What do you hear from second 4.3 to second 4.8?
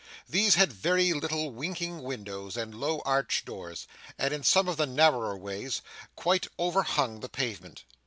in some of